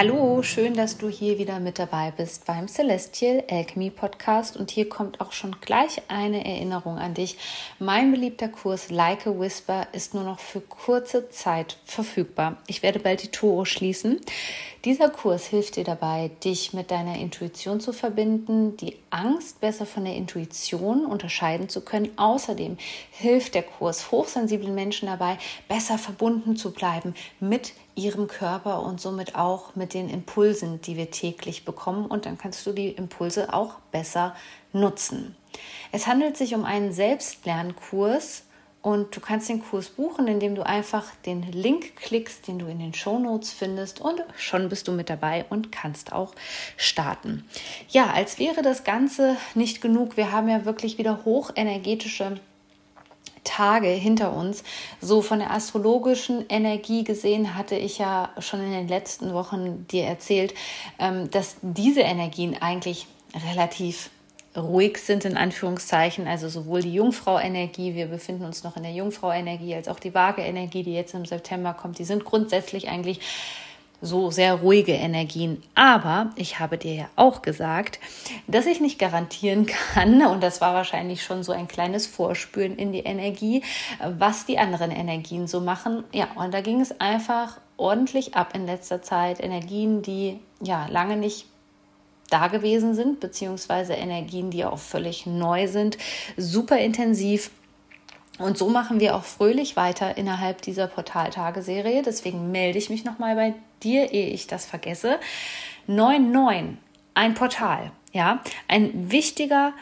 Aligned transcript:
Hallo, 0.00 0.44
schön, 0.44 0.74
dass 0.74 0.96
du 0.96 1.08
hier 1.08 1.38
wieder 1.38 1.58
mit 1.58 1.80
dabei 1.80 2.12
bist 2.16 2.46
beim 2.46 2.68
Celestial 2.68 3.42
Alchemy 3.50 3.90
Podcast. 3.90 4.56
Und 4.56 4.70
hier 4.70 4.88
kommt 4.88 5.20
auch 5.20 5.32
schon 5.32 5.56
gleich 5.60 6.02
eine 6.06 6.44
Erinnerung 6.44 6.98
an 6.98 7.14
dich. 7.14 7.36
Mein 7.80 8.12
beliebter 8.12 8.46
Kurs 8.46 8.90
Like 8.90 9.26
a 9.26 9.36
Whisper 9.36 9.88
ist 9.90 10.14
nur 10.14 10.22
noch 10.22 10.38
für 10.38 10.60
kurze 10.60 11.30
Zeit 11.30 11.78
verfügbar. 11.84 12.58
Ich 12.68 12.84
werde 12.84 13.00
bald 13.00 13.24
die 13.24 13.32
Tore 13.32 13.66
schließen. 13.66 14.20
Dieser 14.84 15.10
Kurs 15.10 15.46
hilft 15.46 15.74
dir 15.74 15.82
dabei, 15.82 16.30
dich 16.44 16.72
mit 16.72 16.92
deiner 16.92 17.16
Intuition 17.16 17.80
zu 17.80 17.92
verbinden, 17.92 18.76
die 18.76 18.96
Angst 19.10 19.60
besser 19.60 19.84
von 19.84 20.04
der 20.04 20.14
Intuition 20.14 21.06
unterscheiden 21.06 21.68
zu 21.68 21.80
können. 21.80 22.10
Außerdem 22.16 22.78
hilft 23.10 23.56
der 23.56 23.64
Kurs 23.64 24.12
hochsensiblen 24.12 24.76
Menschen 24.76 25.06
dabei, 25.06 25.38
besser 25.66 25.98
verbunden 25.98 26.54
zu 26.54 26.72
bleiben 26.72 27.14
mit 27.40 27.72
ihrem 27.98 28.28
Körper 28.28 28.82
und 28.82 29.00
somit 29.00 29.34
auch 29.34 29.74
mit 29.74 29.92
den 29.92 30.08
Impulsen, 30.08 30.80
die 30.80 30.96
wir 30.96 31.10
täglich 31.10 31.64
bekommen. 31.64 32.06
Und 32.06 32.24
dann 32.24 32.38
kannst 32.38 32.64
du 32.64 32.72
die 32.72 32.90
Impulse 32.90 33.52
auch 33.52 33.74
besser 33.90 34.34
nutzen. 34.72 35.36
Es 35.90 36.06
handelt 36.06 36.36
sich 36.36 36.54
um 36.54 36.64
einen 36.64 36.92
Selbstlernkurs 36.92 38.44
und 38.80 39.16
du 39.16 39.20
kannst 39.20 39.48
den 39.48 39.60
Kurs 39.60 39.88
buchen, 39.88 40.28
indem 40.28 40.54
du 40.54 40.64
einfach 40.64 41.04
den 41.26 41.42
Link 41.50 41.96
klickst, 41.96 42.46
den 42.46 42.60
du 42.60 42.66
in 42.66 42.78
den 42.78 42.94
Show 42.94 43.18
Notes 43.18 43.52
findest 43.52 44.00
und 44.00 44.22
schon 44.36 44.68
bist 44.68 44.86
du 44.86 44.92
mit 44.92 45.10
dabei 45.10 45.44
und 45.50 45.72
kannst 45.72 46.12
auch 46.12 46.34
starten. 46.76 47.44
Ja, 47.88 48.10
als 48.12 48.38
wäre 48.38 48.62
das 48.62 48.84
Ganze 48.84 49.36
nicht 49.54 49.80
genug. 49.80 50.16
Wir 50.16 50.30
haben 50.30 50.48
ja 50.48 50.64
wirklich 50.64 50.98
wieder 50.98 51.24
hochenergetische 51.24 52.38
Tage 53.48 53.88
hinter 53.88 54.32
uns. 54.32 54.62
So 55.00 55.22
von 55.22 55.38
der 55.38 55.50
astrologischen 55.50 56.44
Energie 56.48 57.02
gesehen 57.02 57.54
hatte 57.56 57.76
ich 57.76 57.98
ja 57.98 58.30
schon 58.38 58.62
in 58.62 58.72
den 58.72 58.88
letzten 58.88 59.32
Wochen 59.32 59.86
dir 59.88 60.04
erzählt, 60.04 60.54
ähm, 60.98 61.30
dass 61.30 61.56
diese 61.62 62.00
Energien 62.00 62.56
eigentlich 62.60 63.06
relativ 63.52 64.10
ruhig 64.56 64.98
sind, 64.98 65.24
in 65.24 65.36
Anführungszeichen. 65.36 66.26
Also 66.26 66.48
sowohl 66.48 66.82
die 66.82 66.92
Jungfrau-Energie, 66.92 67.94
wir 67.94 68.06
befinden 68.06 68.44
uns 68.44 68.64
noch 68.64 68.76
in 68.76 68.82
der 68.82 68.92
Jungfrau-Energie, 68.92 69.74
als 69.74 69.88
auch 69.88 70.00
die 70.00 70.14
Waage-Energie, 70.14 70.82
die 70.82 70.94
jetzt 70.94 71.14
im 71.14 71.24
September 71.24 71.74
kommt, 71.74 71.98
die 71.98 72.04
sind 72.04 72.24
grundsätzlich 72.24 72.88
eigentlich 72.88 73.20
so 74.00 74.30
sehr 74.30 74.54
ruhige 74.54 74.92
Energien. 74.92 75.62
Aber 75.74 76.30
ich 76.36 76.58
habe 76.58 76.78
dir 76.78 76.94
ja 76.94 77.08
auch 77.16 77.42
gesagt, 77.42 77.98
dass 78.46 78.66
ich 78.66 78.80
nicht 78.80 78.98
garantieren 78.98 79.66
kann, 79.94 80.24
und 80.26 80.42
das 80.42 80.60
war 80.60 80.74
wahrscheinlich 80.74 81.22
schon 81.22 81.42
so 81.42 81.52
ein 81.52 81.68
kleines 81.68 82.06
Vorspüren 82.06 82.76
in 82.76 82.92
die 82.92 83.00
Energie, 83.00 83.62
was 84.18 84.46
die 84.46 84.58
anderen 84.58 84.90
Energien 84.90 85.46
so 85.46 85.60
machen. 85.60 86.04
Ja, 86.12 86.28
und 86.36 86.54
da 86.54 86.60
ging 86.60 86.80
es 86.80 87.00
einfach 87.00 87.58
ordentlich 87.76 88.34
ab 88.34 88.52
in 88.54 88.66
letzter 88.66 89.02
Zeit. 89.02 89.40
Energien, 89.40 90.02
die 90.02 90.38
ja 90.60 90.86
lange 90.88 91.16
nicht 91.16 91.46
da 92.30 92.48
gewesen 92.48 92.94
sind, 92.94 93.20
beziehungsweise 93.20 93.94
Energien, 93.94 94.50
die 94.50 94.64
auch 94.64 94.78
völlig 94.78 95.26
neu 95.26 95.66
sind, 95.66 95.96
super 96.36 96.78
intensiv 96.78 97.50
und 98.38 98.56
so 98.56 98.68
machen 98.68 99.00
wir 99.00 99.16
auch 99.16 99.24
fröhlich 99.24 99.76
weiter 99.76 100.16
innerhalb 100.16 100.62
dieser 100.62 100.86
Portaltageserie. 100.86 102.02
Deswegen 102.02 102.50
melde 102.50 102.78
ich 102.78 102.90
mich 102.90 103.04
nochmal 103.04 103.34
bei 103.34 103.54
dir, 103.82 104.12
ehe 104.12 104.28
ich 104.28 104.46
das 104.46 104.66
vergesse. 104.66 105.18
9.9, 105.88 106.74
ein 107.14 107.34
Portal. 107.34 107.90
Ja, 108.12 108.40
ein 108.68 109.10
wichtiger 109.10 109.72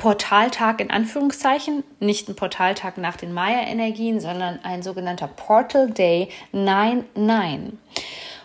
Portaltag 0.00 0.80
in 0.80 0.90
Anführungszeichen, 0.90 1.84
nicht 2.00 2.28
ein 2.28 2.34
Portaltag 2.34 2.96
nach 2.96 3.16
den 3.16 3.34
Maya-Energien, 3.34 4.18
sondern 4.18 4.58
ein 4.62 4.82
sogenannter 4.82 5.28
Portal 5.28 5.90
Day 5.90 6.30
9.9. 6.54 7.72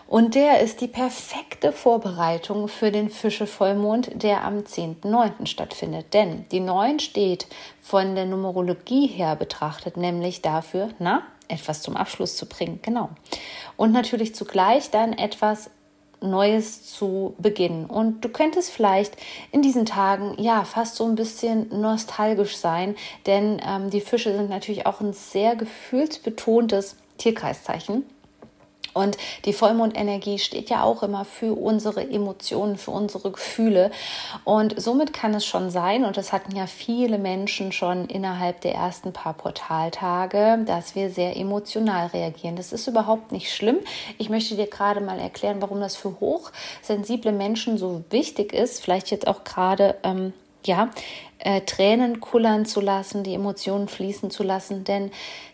Und 0.08 0.36
der 0.36 0.60
ist 0.60 0.80
die 0.80 0.88
perfekte 0.88 1.72
Vorbereitung 1.72 2.68
für 2.68 2.92
den 2.92 3.10
Fische-Vollmond, 3.10 4.22
der 4.22 4.44
am 4.44 4.58
10.9. 4.58 5.46
stattfindet. 5.46 6.14
Denn 6.14 6.44
die 6.50 6.60
9 6.60 7.00
steht 7.00 7.46
von 7.80 8.14
der 8.14 8.26
Numerologie 8.26 9.08
her 9.08 9.34
betrachtet, 9.34 9.96
nämlich 9.96 10.42
dafür, 10.42 10.90
na, 11.00 11.22
etwas 11.48 11.82
zum 11.82 11.96
Abschluss 11.96 12.36
zu 12.36 12.46
bringen. 12.46 12.78
Genau. 12.82 13.10
Und 13.76 13.92
natürlich 13.92 14.34
zugleich 14.34 14.90
dann 14.90 15.12
etwas 15.12 15.70
Neues 16.20 16.84
zu 16.84 17.34
beginnen. 17.38 17.86
Und 17.86 18.24
du 18.24 18.28
könntest 18.28 18.70
vielleicht 18.70 19.16
in 19.52 19.60
diesen 19.60 19.86
Tagen 19.86 20.34
ja 20.38 20.64
fast 20.64 20.96
so 20.96 21.04
ein 21.04 21.14
bisschen 21.14 21.68
nostalgisch 21.80 22.56
sein, 22.56 22.96
denn 23.26 23.60
ähm, 23.66 23.90
die 23.90 24.00
Fische 24.00 24.34
sind 24.34 24.48
natürlich 24.48 24.86
auch 24.86 25.00
ein 25.00 25.12
sehr 25.12 25.56
gefühlsbetontes 25.56 26.96
Tierkreiszeichen. 27.18 28.04
Und 28.96 29.18
die 29.44 29.52
Vollmondenergie 29.52 30.38
steht 30.38 30.70
ja 30.70 30.82
auch 30.82 31.02
immer 31.02 31.26
für 31.26 31.54
unsere 31.54 32.08
Emotionen, 32.08 32.78
für 32.78 32.92
unsere 32.92 33.30
Gefühle. 33.30 33.90
Und 34.44 34.80
somit 34.80 35.12
kann 35.12 35.34
es 35.34 35.44
schon 35.44 35.70
sein, 35.70 36.04
und 36.04 36.16
das 36.16 36.32
hatten 36.32 36.56
ja 36.56 36.66
viele 36.66 37.18
Menschen 37.18 37.72
schon 37.72 38.06
innerhalb 38.06 38.62
der 38.62 38.74
ersten 38.74 39.12
paar 39.12 39.34
Portaltage, 39.34 40.60
dass 40.64 40.94
wir 40.94 41.10
sehr 41.10 41.36
emotional 41.36 42.06
reagieren. 42.06 42.56
Das 42.56 42.72
ist 42.72 42.86
überhaupt 42.86 43.32
nicht 43.32 43.52
schlimm. 43.52 43.78
Ich 44.16 44.30
möchte 44.30 44.56
dir 44.56 44.66
gerade 44.66 45.00
mal 45.00 45.18
erklären, 45.18 45.60
warum 45.60 45.80
das 45.80 45.94
für 45.94 46.18
hochsensible 46.18 47.32
Menschen 47.32 47.76
so 47.76 48.02
wichtig 48.08 48.54
ist. 48.54 48.82
Vielleicht 48.82 49.10
jetzt 49.10 49.28
auch 49.28 49.44
gerade 49.44 49.96
ähm, 50.04 50.32
ja, 50.66 50.90
äh, 51.38 51.60
Tränen 51.62 52.20
kullern 52.20 52.66
zu 52.66 52.80
lassen, 52.80 53.22
die 53.22 53.34
Emotionen 53.34 53.88
fließen 53.88 54.30
zu 54.30 54.42
lassen, 54.42 54.84
denn 54.84 55.10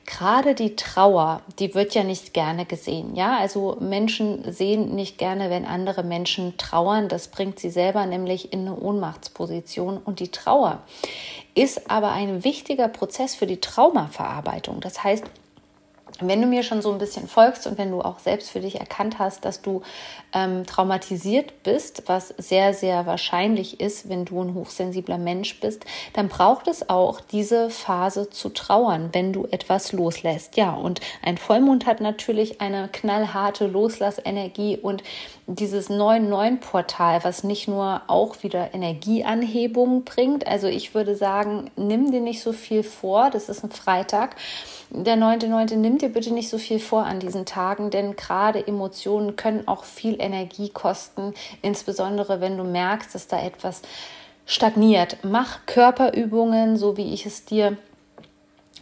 gerade 0.06 0.55
die 0.55 0.77
Trauer, 0.77 1.43
die 1.59 1.75
wird 1.75 1.95
ja 1.95 2.05
nicht 2.05 2.33
gerne 2.34 2.67
gesehen, 2.67 3.15
ja, 3.15 3.37
also 3.39 3.77
Menschen 3.81 4.53
sehen 4.53 4.95
nicht 4.95 5.19
gerne, 5.19 5.51
wenn 5.51 5.65
andere 5.65 6.03
Menschen 6.03 6.56
trauern, 6.56 7.09
das 7.09 7.28
bringt 7.28 7.59
sie 7.59 7.71
selber 7.71 8.06
nämlich 8.06 8.53
in 8.53 8.61
eine 8.61 8.77
Ohnmachtsposition. 8.78 9.99
Und 9.99 10.21
die 10.21 10.31
Trauer 10.31 10.83
ist 11.55 11.91
aber 11.91 12.12
ein 12.12 12.45
wichtiger 12.45 12.89
Prozess 12.89 13.34
für 13.34 13.47
die 13.47 13.61
Traumaverarbeitung. 13.61 14.81
Das 14.81 15.03
heißt, 15.03 15.25
wenn 16.21 16.41
du 16.41 16.47
mir 16.47 16.62
schon 16.62 16.83
so 16.83 16.93
ein 16.93 16.99
bisschen 16.99 17.28
folgst 17.28 17.67
und 17.67 17.78
wenn 17.78 17.91
du 17.91 18.00
auch 18.00 18.19
selbst 18.19 18.50
für 18.50 18.61
dich 18.61 18.78
erkannt 18.81 19.19
hast, 19.19 19.45
dass 19.45 19.62
du 19.62 19.83
ähm, 20.33 20.67
traumatisiert 20.67 21.62
bist, 21.62 22.05
was 22.06 22.28
sehr, 22.39 22.75
sehr 22.75 23.06
wahrscheinlich 23.06 23.81
ist, 23.81 24.09
wenn 24.09 24.25
du 24.25 24.43
ein 24.43 24.55
hochsensibler 24.55 25.19
Mensch 25.19 25.61
bist, 25.61 25.84
dann 26.12 26.28
braucht 26.28 26.69
es 26.69 26.89
auch 26.89 27.21
diese 27.21 27.71
Phase 27.71 28.31
zu 28.31 28.49
trauern, 28.51 29.11
wenn 29.12 29.33
du 29.33 29.47
etwas 29.51 29.93
loslässt. 29.93 30.56
Ja, 30.56 30.72
und 30.72 31.01
ein 31.22 31.39
Vollmond 31.39 31.87
hat 31.87 32.01
natürlich 32.01 32.61
eine 32.61 32.89
knallharte 32.89 33.67
Loslassenergie 33.67 34.77
und 34.77 35.03
dieses 35.47 35.91
9-9-Portal, 35.91 37.25
was 37.25 37.42
nicht 37.42 37.66
nur 37.66 38.03
auch 38.06 38.42
wieder 38.42 38.75
Energieanhebung 38.75 40.04
bringt. 40.04 40.47
Also 40.47 40.69
ich 40.69 40.94
würde 40.94 41.16
sagen, 41.16 41.70
nimm 41.76 42.12
dir 42.12 42.20
nicht 42.20 42.42
so 42.42 42.53
viel 42.53 42.82
vor. 42.82 43.30
Das 43.30 43.48
ist 43.48 43.64
ein 43.64 43.70
Freitag. 43.70 44.36
Der 44.91 45.16
9.9. 45.16 45.76
nimm 45.76 45.98
dir 45.98 46.10
bitte 46.10 46.32
nicht 46.32 46.48
so 46.48 46.58
viel 46.58 46.78
vor 46.78 47.04
an 47.04 47.19
diesen 47.19 47.44
Tagen, 47.44 47.91
denn 47.91 48.14
gerade 48.14 48.66
Emotionen 48.66 49.36
können 49.36 49.66
auch 49.66 49.84
viel 49.84 50.21
Energie 50.21 50.68
kosten, 50.68 51.34
insbesondere 51.62 52.41
wenn 52.41 52.56
du 52.56 52.65
merkst, 52.65 53.15
dass 53.15 53.27
da 53.27 53.42
etwas 53.42 53.83
stagniert. 54.47 55.18
Mach 55.22 55.66
Körperübungen, 55.66 56.77
so 56.77 56.97
wie 56.97 57.15
ich 57.15 57.27
es 57.27 57.45
dir 57.45 57.77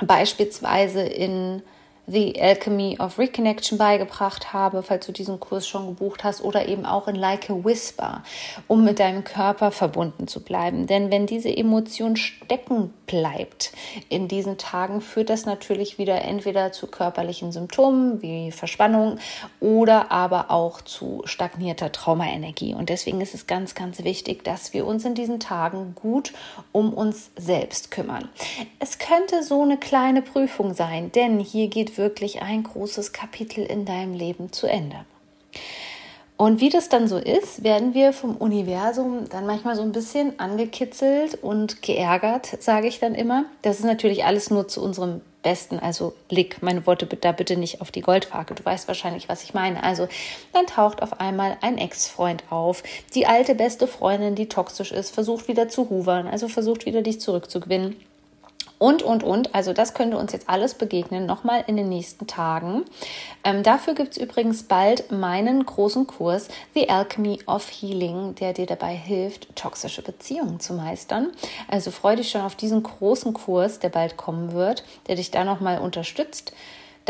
beispielsweise 0.02 1.02
in 1.02 1.62
The 2.06 2.40
Alchemy 2.40 2.96
of 2.98 3.18
Reconnection 3.18 3.78
beigebracht 3.78 4.52
habe, 4.52 4.82
falls 4.82 5.06
du 5.06 5.12
diesen 5.12 5.38
Kurs 5.38 5.68
schon 5.68 5.86
gebucht 5.86 6.24
hast, 6.24 6.42
oder 6.42 6.68
eben 6.68 6.84
auch 6.84 7.06
in 7.08 7.14
Like 7.14 7.50
a 7.50 7.64
Whisper, 7.64 8.22
um 8.66 8.84
mit 8.84 8.98
deinem 8.98 9.24
Körper 9.24 9.70
verbunden 9.70 10.26
zu 10.26 10.42
bleiben. 10.42 10.86
Denn 10.86 11.10
wenn 11.10 11.26
diese 11.26 11.54
Emotion 11.54 12.16
stecken 12.16 12.92
bleibt 13.06 13.72
in 14.08 14.28
diesen 14.28 14.58
Tagen, 14.58 15.00
führt 15.00 15.30
das 15.30 15.46
natürlich 15.46 15.98
wieder 15.98 16.22
entweder 16.22 16.72
zu 16.72 16.86
körperlichen 16.86 17.52
Symptomen 17.52 18.22
wie 18.22 18.50
Verspannung 18.50 19.18
oder 19.60 20.10
aber 20.10 20.50
auch 20.50 20.80
zu 20.80 21.22
stagnierter 21.24 21.92
Traumaenergie. 21.92 22.74
Und 22.74 22.88
deswegen 22.88 23.20
ist 23.20 23.34
es 23.34 23.46
ganz, 23.46 23.74
ganz 23.74 24.02
wichtig, 24.04 24.44
dass 24.44 24.72
wir 24.72 24.86
uns 24.86 25.04
in 25.04 25.14
diesen 25.14 25.40
Tagen 25.40 25.94
gut 25.94 26.32
um 26.72 26.92
uns 26.92 27.30
selbst 27.36 27.90
kümmern. 27.90 28.28
Es 28.78 28.98
könnte 28.98 29.42
so 29.42 29.62
eine 29.62 29.76
kleine 29.76 30.22
Prüfung 30.22 30.74
sein, 30.74 31.12
denn 31.12 31.38
hier 31.38 31.68
geht 31.68 31.98
wirklich 32.00 32.42
ein 32.42 32.64
großes 32.64 33.12
Kapitel 33.12 33.64
in 33.64 33.84
deinem 33.84 34.14
Leben 34.14 34.52
zu 34.52 34.66
Ende. 34.66 35.04
Und 36.36 36.58
wie 36.62 36.70
das 36.70 36.88
dann 36.88 37.06
so 37.06 37.18
ist, 37.18 37.64
werden 37.64 37.92
wir 37.92 38.14
vom 38.14 38.34
Universum 38.34 39.28
dann 39.28 39.44
manchmal 39.44 39.76
so 39.76 39.82
ein 39.82 39.92
bisschen 39.92 40.40
angekitzelt 40.40 41.34
und 41.42 41.82
geärgert, 41.82 42.62
sage 42.62 42.88
ich 42.88 42.98
dann 42.98 43.14
immer. 43.14 43.44
Das 43.60 43.78
ist 43.78 43.84
natürlich 43.84 44.24
alles 44.24 44.48
nur 44.48 44.66
zu 44.66 44.82
unserem 44.82 45.20
Besten. 45.42 45.78
Also 45.78 46.14
leg 46.30 46.62
meine 46.62 46.86
Worte 46.86 47.04
da 47.04 47.32
bitte 47.32 47.58
nicht 47.58 47.82
auf 47.82 47.90
die 47.90 48.00
Goldwaage. 48.00 48.54
Du 48.54 48.64
weißt 48.64 48.88
wahrscheinlich, 48.88 49.28
was 49.28 49.44
ich 49.44 49.52
meine. 49.52 49.82
Also 49.82 50.08
dann 50.54 50.66
taucht 50.66 51.02
auf 51.02 51.20
einmal 51.20 51.58
ein 51.60 51.76
Ex-Freund 51.76 52.44
auf. 52.48 52.82
Die 53.14 53.26
alte 53.26 53.54
beste 53.54 53.86
Freundin, 53.86 54.34
die 54.34 54.48
toxisch 54.48 54.92
ist, 54.92 55.14
versucht 55.14 55.46
wieder 55.46 55.68
zu 55.68 55.90
huvern, 55.90 56.26
also 56.26 56.48
versucht 56.48 56.86
wieder 56.86 57.02
dich 57.02 57.20
zurückzugewinnen 57.20 57.96
und, 58.80 59.02
und, 59.02 59.22
und. 59.22 59.54
Also 59.54 59.74
das 59.74 59.92
könnte 59.92 60.16
uns 60.16 60.32
jetzt 60.32 60.48
alles 60.48 60.74
begegnen, 60.74 61.26
nochmal 61.26 61.62
in 61.66 61.76
den 61.76 61.90
nächsten 61.90 62.26
Tagen. 62.26 62.86
Ähm, 63.44 63.62
dafür 63.62 63.94
gibt 63.94 64.12
es 64.12 64.16
übrigens 64.16 64.62
bald 64.62 65.12
meinen 65.12 65.64
großen 65.64 66.06
Kurs 66.06 66.48
The 66.72 66.88
Alchemy 66.88 67.40
of 67.46 67.70
Healing, 67.70 68.34
der 68.36 68.54
dir 68.54 68.64
dabei 68.64 68.96
hilft, 68.96 69.54
toxische 69.54 70.00
Beziehungen 70.00 70.60
zu 70.60 70.72
meistern. 70.72 71.28
Also 71.68 71.90
freu 71.90 72.16
dich 72.16 72.30
schon 72.30 72.40
auf 72.40 72.56
diesen 72.56 72.82
großen 72.82 73.34
Kurs, 73.34 73.80
der 73.80 73.90
bald 73.90 74.16
kommen 74.16 74.54
wird, 74.54 74.82
der 75.08 75.16
dich 75.16 75.30
da 75.30 75.44
nochmal 75.44 75.78
unterstützt 75.78 76.54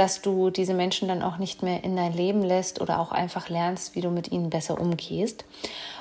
dass 0.00 0.22
du 0.22 0.48
diese 0.48 0.72
Menschen 0.72 1.08
dann 1.08 1.22
auch 1.22 1.36
nicht 1.36 1.62
mehr 1.62 1.84
in 1.84 1.94
dein 1.94 2.14
Leben 2.14 2.42
lässt 2.42 2.80
oder 2.80 3.00
auch 3.00 3.12
einfach 3.12 3.50
lernst, 3.50 3.94
wie 3.94 4.00
du 4.00 4.08
mit 4.08 4.32
ihnen 4.32 4.48
besser 4.48 4.80
umgehst. 4.80 5.44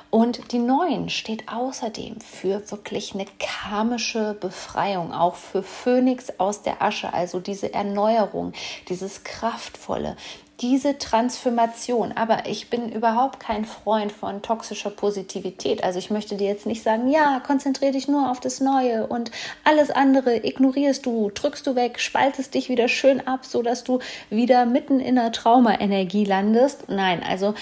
Und 0.10 0.54
die 0.54 0.60
Neun 0.60 1.10
steht 1.10 1.50
außerdem 1.50 2.22
für 2.22 2.72
wirklich 2.72 3.14
eine 3.14 3.26
karmische 3.40 4.38
Befreiung, 4.40 5.12
auch 5.12 5.36
für 5.36 5.64
Phönix 5.64 6.32
aus 6.38 6.62
der 6.62 6.82
Asche, 6.82 7.14
also 7.14 7.42
diese 7.42 7.74
Erneuerung, 7.74 8.54
dieses 8.88 9.26
Kraftvolle, 9.26 10.16
diese 10.62 10.98
Transformation. 10.98 12.12
Aber 12.12 12.46
ich 12.48 12.70
bin 12.70 12.92
überhaupt 12.92 13.40
kein 13.40 13.66
Freund 13.66 14.12
von 14.12 14.42
toxischer 14.42 14.90
Positivität. 14.90 15.84
Also 15.84 16.00
ich 16.00 16.10
möchte 16.10 16.36
dir 16.36 16.48
jetzt 16.48 16.66
nicht 16.66 16.84
sagen, 16.84 17.10
ja, 17.10 17.42
konzentriere 17.46 17.94
dich 17.94 18.08
nur 18.08 18.30
auf 18.30 18.40
das 18.40 18.60
Neue 18.60 19.08
und 19.08 19.32
alles 19.64 19.92
andere 19.92 20.46
ignorierst 20.46 21.06
du, 21.06 21.32
drückst 21.34 21.66
du 21.66 21.76
weg, 21.76 22.00
spaltest 22.00 22.54
dich 22.54 22.70
wieder 22.70 22.88
schön 22.88 23.26
ab, 23.26 23.46
sodass 23.46 23.84
du 23.84 24.00
wieder 24.30 24.66
mitten 24.66 25.00
in 25.00 25.16
der 25.16 25.32
Traumaenergie 25.32 26.26
landest. 26.26 26.90
Nein, 26.90 27.24
also 27.24 27.54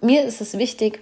mir 0.00 0.24
ist 0.24 0.40
es 0.40 0.58
wichtig, 0.58 1.00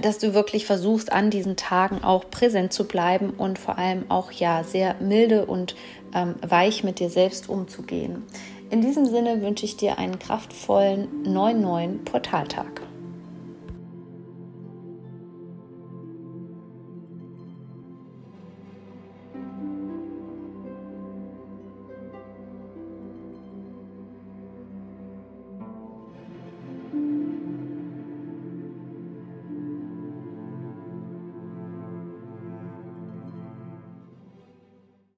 dass 0.00 0.18
du 0.18 0.32
wirklich 0.32 0.64
versuchst, 0.64 1.12
an 1.12 1.30
diesen 1.30 1.56
Tagen 1.56 2.02
auch 2.02 2.30
präsent 2.30 2.72
zu 2.72 2.84
bleiben 2.88 3.30
und 3.30 3.58
vor 3.58 3.78
allem 3.78 4.10
auch 4.10 4.32
ja 4.32 4.64
sehr 4.64 4.94
milde 5.00 5.44
und 5.44 5.74
ähm, 6.14 6.34
weich 6.40 6.82
mit 6.82 6.98
dir 6.98 7.10
selbst 7.10 7.48
umzugehen. 7.48 8.22
In 8.72 8.80
diesem 8.80 9.04
Sinne 9.04 9.42
wünsche 9.42 9.66
ich 9.66 9.76
dir 9.76 9.98
einen 9.98 10.18
kraftvollen 10.18 11.26
9-9 11.26 12.04
Portaltag. 12.06 12.80